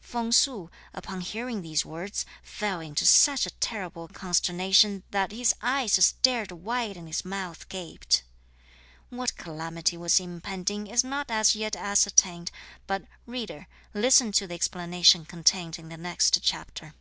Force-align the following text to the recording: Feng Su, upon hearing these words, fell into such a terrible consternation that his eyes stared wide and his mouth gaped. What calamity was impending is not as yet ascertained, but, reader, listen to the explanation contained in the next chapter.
Feng 0.00 0.32
Su, 0.32 0.68
upon 0.92 1.20
hearing 1.20 1.62
these 1.62 1.86
words, 1.86 2.26
fell 2.42 2.80
into 2.80 3.06
such 3.06 3.46
a 3.46 3.52
terrible 3.52 4.08
consternation 4.08 5.04
that 5.12 5.30
his 5.30 5.54
eyes 5.62 6.04
stared 6.04 6.50
wide 6.50 6.96
and 6.96 7.06
his 7.06 7.24
mouth 7.24 7.68
gaped. 7.68 8.24
What 9.10 9.36
calamity 9.36 9.96
was 9.96 10.18
impending 10.18 10.88
is 10.88 11.04
not 11.04 11.30
as 11.30 11.54
yet 11.54 11.76
ascertained, 11.76 12.50
but, 12.88 13.04
reader, 13.24 13.68
listen 13.94 14.32
to 14.32 14.48
the 14.48 14.54
explanation 14.54 15.24
contained 15.26 15.78
in 15.78 15.90
the 15.90 15.96
next 15.96 16.42
chapter. 16.42 16.94